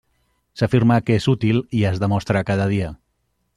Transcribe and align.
S'afirma 0.61 0.97
que 1.09 1.17
és 1.21 1.27
útil, 1.35 1.61
i 1.81 1.85
es 1.91 2.01
demostra 2.07 2.43
cada 2.51 2.67
dia. 2.75 2.93